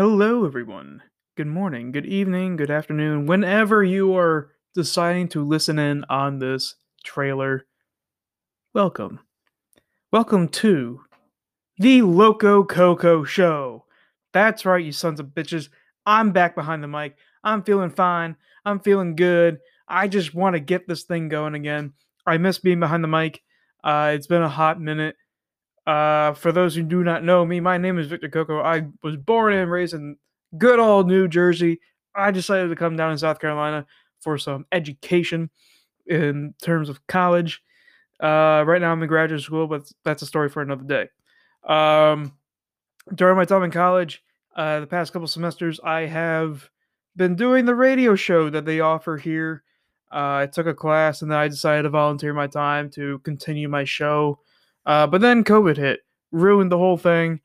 [0.00, 1.02] Hello, everyone.
[1.36, 6.76] Good morning, good evening, good afternoon, whenever you are deciding to listen in on this
[7.04, 7.66] trailer.
[8.72, 9.20] Welcome.
[10.10, 11.02] Welcome to
[11.76, 13.84] the Loco Coco Show.
[14.32, 15.68] That's right, you sons of bitches.
[16.06, 17.18] I'm back behind the mic.
[17.44, 18.36] I'm feeling fine.
[18.64, 19.58] I'm feeling good.
[19.86, 21.92] I just want to get this thing going again.
[22.24, 23.42] I miss being behind the mic.
[23.84, 25.16] Uh, it's been a hot minute.
[25.90, 28.60] Uh, for those who do not know me, my name is Victor Coco.
[28.60, 30.16] I was born and raised in
[30.56, 31.80] good old New Jersey.
[32.14, 33.84] I decided to come down in South Carolina
[34.20, 35.50] for some education
[36.06, 37.60] in terms of college.
[38.22, 41.08] Uh, right now I'm in graduate school, but that's a story for another day.
[41.64, 42.34] Um,
[43.12, 44.22] during my time in college,
[44.54, 46.70] uh, the past couple semesters, I have
[47.16, 49.64] been doing the radio show that they offer here.
[50.12, 53.68] Uh, I took a class and then I decided to volunteer my time to continue
[53.68, 54.38] my show.
[54.86, 56.00] Uh, but then COVID hit,
[56.32, 57.40] ruined the whole thing.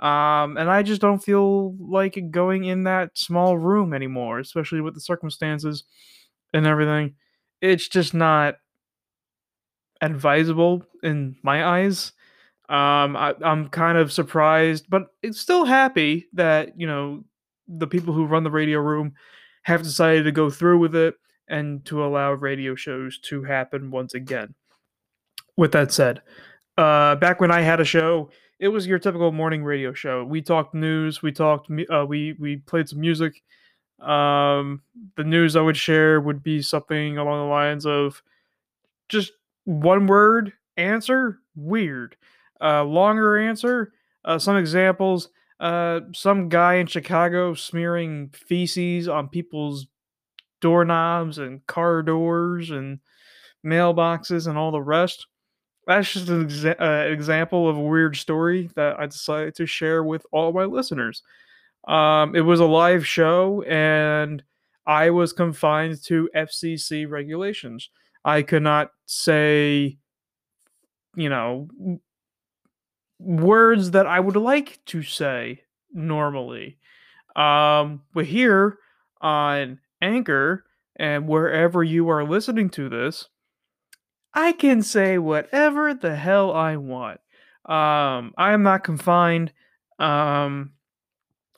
[0.00, 4.94] Um, and I just don't feel like going in that small room anymore, especially with
[4.94, 5.84] the circumstances
[6.54, 7.14] and everything.
[7.60, 8.56] It's just not
[10.00, 12.12] advisable in my eyes.
[12.68, 17.24] Um, I, I'm kind of surprised, but it's still happy that you know
[17.68, 19.12] the people who run the radio room
[19.64, 21.14] have decided to go through with it
[21.48, 24.54] and to allow radio shows to happen once again.
[25.56, 26.22] With that said,
[26.80, 30.24] uh, back when I had a show, it was your typical morning radio show.
[30.24, 33.42] We talked news, we talked, uh, we we played some music.
[34.00, 34.80] Um,
[35.16, 38.22] the news I would share would be something along the lines of
[39.10, 39.32] just
[39.64, 42.16] one word answer weird.
[42.60, 43.92] Uh, longer answer.
[44.24, 45.28] Uh, some examples.
[45.58, 49.86] Uh, some guy in Chicago smearing feces on people's
[50.62, 53.00] doorknobs and car doors and
[53.64, 55.26] mailboxes and all the rest
[55.90, 60.04] that's just an exa- uh, example of a weird story that I decided to share
[60.04, 61.22] with all my listeners.
[61.88, 64.42] Um, it was a live show, and
[64.86, 67.90] I was confined to FCC regulations.
[68.24, 69.98] I could not say,
[71.16, 71.68] you know,
[73.18, 76.78] words that I would like to say normally.
[77.34, 78.78] Um, but here
[79.20, 80.64] on Anchor
[80.96, 83.28] and wherever you are listening to this,
[84.34, 87.20] I can say whatever the hell I want.
[87.66, 89.52] Um, I am not confined,
[89.98, 90.72] um,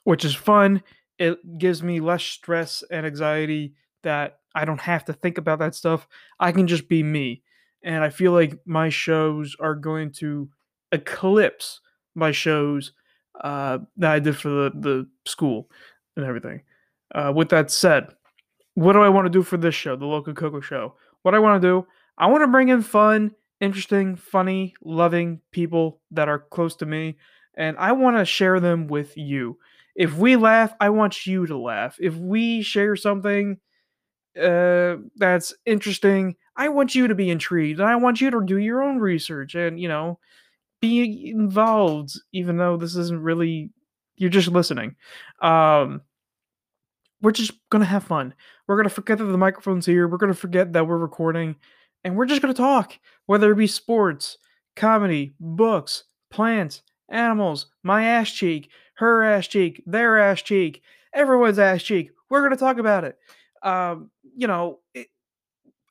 [0.04, 0.82] which is fun.
[1.18, 5.74] It gives me less stress and anxiety that I don't have to think about that
[5.74, 6.06] stuff.
[6.40, 7.42] I can just be me.
[7.84, 10.48] And I feel like my shows are going to
[10.92, 11.80] eclipse
[12.14, 12.92] my shows
[13.40, 15.68] uh, that I did for the, the school
[16.16, 16.62] and everything.
[17.14, 18.08] Uh, with that said,
[18.74, 20.94] what do I want to do for this show, the Loco Coco show?
[21.22, 21.86] What I want to do,
[22.18, 27.16] I want to bring in fun, interesting, funny, loving people that are close to me,
[27.54, 29.58] and I want to share them with you.
[29.94, 31.96] If we laugh, I want you to laugh.
[32.00, 33.58] If we share something
[34.40, 37.80] uh, that's interesting, I want you to be intrigued.
[37.80, 40.18] And I want you to do your own research and, you know,
[40.80, 43.70] be involved, even though this isn't really,
[44.16, 44.96] you're just listening.
[45.40, 46.00] Um,
[47.20, 48.34] we're just going to have fun.
[48.66, 50.08] We're going to forget that the microphone's here.
[50.08, 51.56] We're going to forget that we're recording
[52.04, 54.38] and we're just going to talk, whether it be sports,
[54.76, 60.82] comedy, books, plants, animals, my ass cheek, her ass cheek, their ass cheek,
[61.14, 62.10] everyone's ass cheek.
[62.30, 63.16] We're going to talk about it.
[63.62, 65.08] Um, you know, it,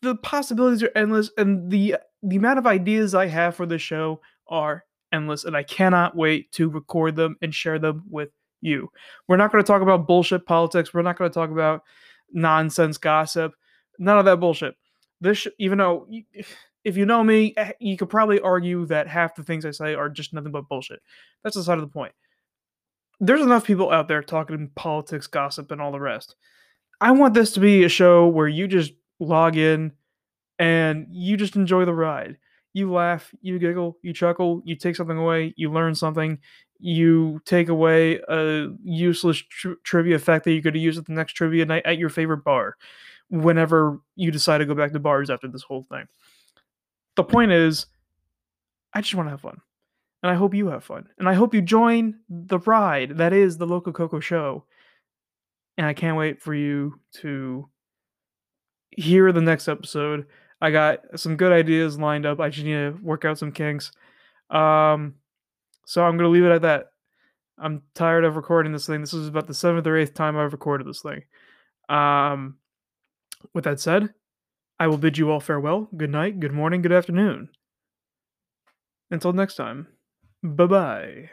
[0.01, 4.21] the possibilities are endless, and the the amount of ideas I have for this show
[4.47, 4.83] are
[5.13, 8.29] endless, and I cannot wait to record them and share them with
[8.61, 8.89] you.
[9.27, 10.93] We're not going to talk about bullshit politics.
[10.93, 11.83] We're not going to talk about
[12.31, 13.53] nonsense gossip.
[13.99, 14.75] None of that bullshit
[15.21, 16.07] this even though
[16.83, 19.93] if you know me eh, you could probably argue that half the things i say
[19.93, 21.01] are just nothing but bullshit.
[21.43, 22.13] That's the side of the point.
[23.19, 26.35] There's enough people out there talking politics gossip and all the rest.
[26.99, 29.91] I want this to be a show where you just log in
[30.57, 32.37] and you just enjoy the ride.
[32.73, 36.39] You laugh you giggle you chuckle you take something away you learn something
[36.79, 41.33] you take away a useless tri- trivia fact that you could use at the next
[41.33, 42.77] trivia night at your favorite bar
[43.31, 46.05] whenever you decide to go back to bars after this whole thing.
[47.15, 47.87] The point is,
[48.93, 49.61] I just want to have fun.
[50.21, 51.07] And I hope you have fun.
[51.17, 54.65] And I hope you join the ride that is the Loco Coco show.
[55.77, 57.69] And I can't wait for you to
[58.91, 60.27] hear the next episode.
[60.61, 62.39] I got some good ideas lined up.
[62.39, 63.91] I just need to work out some kinks.
[64.51, 65.15] Um,
[65.85, 66.87] so I'm going to leave it at that.
[67.57, 69.01] I'm tired of recording this thing.
[69.01, 71.23] This is about the seventh or eighth time I've recorded this thing.
[71.89, 72.57] Um,
[73.53, 74.13] with that said,
[74.79, 77.49] I will bid you all farewell, good night, good morning, good afternoon.
[79.09, 79.87] Until next time,
[80.43, 81.29] bye bye.